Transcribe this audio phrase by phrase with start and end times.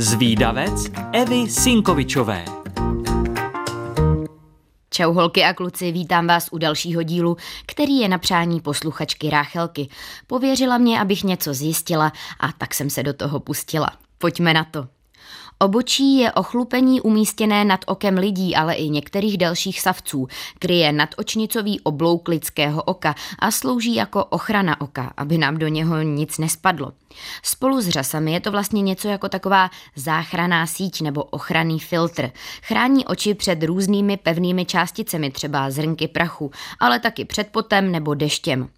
[0.00, 2.44] Zvídavec Evy Sinkovičové.
[4.90, 7.36] Čau holky a kluci, vítám vás u dalšího dílu,
[7.66, 9.88] který je na přání posluchačky Ráchelky.
[10.26, 13.90] Pověřila mě, abych něco zjistila a tak jsem se do toho pustila.
[14.18, 14.97] Pojďme na to.
[15.60, 20.28] Obočí je ochlupení umístěné nad okem lidí, ale i některých dalších savců.
[20.58, 26.38] Kryje nadočnicový oblouk lidského oka a slouží jako ochrana oka, aby nám do něho nic
[26.38, 26.92] nespadlo.
[27.42, 32.30] Spolu s řasami je to vlastně něco jako taková záchraná síť nebo ochranný filtr.
[32.62, 38.68] Chrání oči před různými pevnými částicemi, třeba zrnky prachu, ale taky před potem nebo deštěm.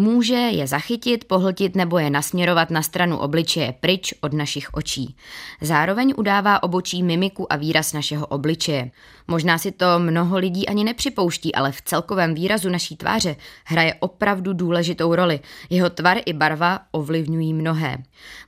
[0.00, 5.16] Může je zachytit, pohltit nebo je nasměrovat na stranu obličeje pryč od našich očí.
[5.60, 8.90] Zároveň udává obočí mimiku a výraz našeho obličeje.
[9.28, 14.52] Možná si to mnoho lidí ani nepřipouští, ale v celkovém výrazu naší tváře hraje opravdu
[14.52, 15.40] důležitou roli.
[15.70, 17.98] Jeho tvar i barva ovlivňují mnohé.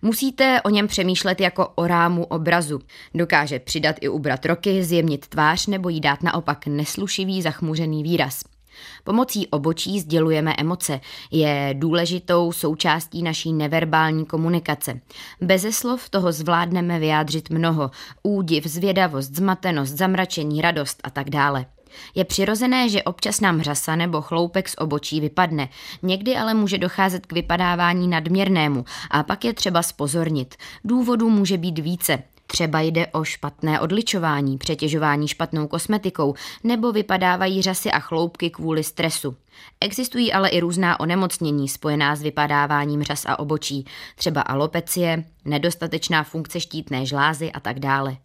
[0.03, 2.81] Musíte o něm přemýšlet jako o rámu obrazu.
[3.15, 8.52] Dokáže přidat i ubrat roky, zjemnit tvář nebo jí dát naopak neslušivý zachmuřený výraz.
[9.05, 11.01] Pomocí obočí sdělujeme emoce.
[11.31, 15.01] Je důležitou součástí naší neverbální komunikace.
[15.41, 17.91] Beze slov toho zvládneme vyjádřit mnoho.
[18.23, 21.67] Údiv, zvědavost, zmatenost, zamračení, radost a tak dále.
[22.15, 25.69] Je přirozené, že občas nám hřasa nebo chloupek z obočí vypadne.
[26.03, 30.55] Někdy ale může docházet k vypadávání nadměrnému a pak je třeba spozornit.
[30.85, 32.23] Důvodů může být více.
[32.53, 39.37] Třeba jde o špatné odličování, přetěžování špatnou kosmetikou nebo vypadávají řasy a chloupky kvůli stresu.
[39.81, 43.85] Existují ale i různá onemocnění spojená s vypadáváním řas a obočí,
[44.17, 48.17] třeba alopecie, nedostatečná funkce štítné žlázy a tak dále.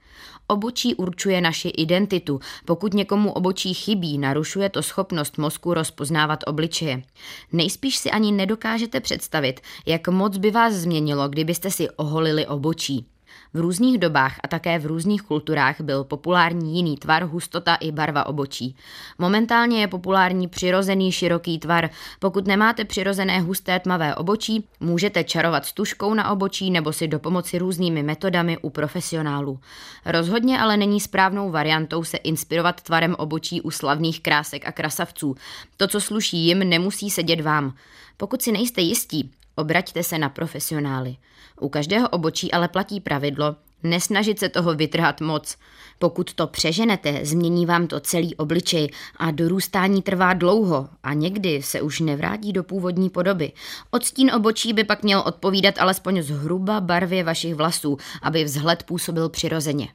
[0.47, 2.39] Obočí určuje naši identitu.
[2.65, 7.03] Pokud někomu obočí chybí, narušuje to schopnost mozku rozpoznávat obličeje.
[7.51, 13.05] Nejspíš si ani nedokážete představit, jak moc by vás změnilo, kdybyste si oholili obočí.
[13.53, 18.25] V různých dobách a také v různých kulturách byl populární jiný tvar, hustota i barva
[18.25, 18.75] obočí.
[19.17, 21.89] Momentálně je populární přirozený široký tvar.
[22.19, 27.57] Pokud nemáte přirozené husté tmavé obočí, můžete čarovat s tuškou na obočí nebo si dopomoci
[27.57, 29.59] různými metodami u profesionálů.
[30.05, 35.35] Rozhodně ale není správnou variantou se inspirovat tvarem obočí u slavných krásek a krasavců.
[35.77, 37.73] To, co sluší jim, nemusí sedět vám.
[38.17, 41.15] Pokud si nejste jistí, Obraťte se na profesionály.
[41.61, 45.57] U každého obočí ale platí pravidlo, nesnažit se toho vytrhat moc.
[45.99, 51.81] Pokud to přeženete, změní vám to celý obličej a dorůstání trvá dlouho a někdy se
[51.81, 53.51] už nevrátí do původní podoby.
[53.91, 59.87] Odstín obočí by pak měl odpovídat alespoň zhruba barvě vašich vlasů, aby vzhled působil přirozeně.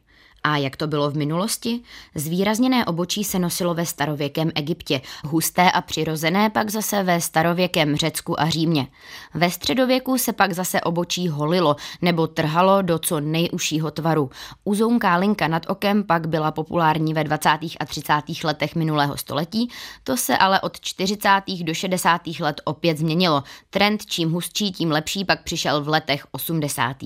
[0.45, 1.81] A jak to bylo v minulosti?
[2.15, 8.41] Zvýrazněné obočí se nosilo ve starověkém Egyptě, husté a přirozené pak zase ve starověkém Řecku
[8.41, 8.87] a Římě.
[9.35, 14.31] Ve středověku se pak zase obočí holilo nebo trhalo do co nejužšího tvaru.
[14.65, 17.49] Uzounká linka nad okem pak byla populární ve 20.
[17.81, 18.13] a 30.
[18.45, 19.71] letech minulého století,
[20.05, 21.29] to se ale od 40.
[21.63, 22.21] do 60.
[22.41, 23.43] let opět změnilo.
[23.71, 26.97] Trend čím hustší, tím lepší pak přišel v letech 80.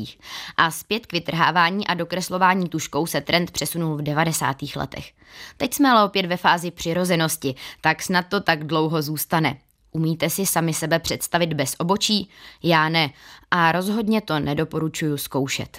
[0.56, 4.56] A zpět k vytrhávání a dokreslování tuškou se trend přesunul v 90.
[4.76, 5.12] letech.
[5.56, 9.58] Teď jsme ale opět ve fázi přirozenosti, tak snad to tak dlouho zůstane.
[9.90, 12.30] Umíte si sami sebe představit bez obočí?
[12.62, 13.10] Já ne.
[13.50, 15.78] A rozhodně to nedoporučuju zkoušet.